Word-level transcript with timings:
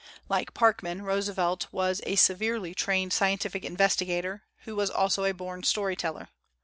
Like 0.29 0.55
Parkman, 0.55 1.03
Roosevelt 1.03 1.67
was 1.71 2.01
a 2.07 2.15
severely 2.15 2.73
trained 2.73 3.13
scientific 3.13 3.63
investigator, 3.63 4.41
who 4.63 4.75
was 4.75 4.89
also 4.89 5.25
a 5.25 5.31
born 5.31 5.61
story 5.61 5.95
teller. 5.95 6.29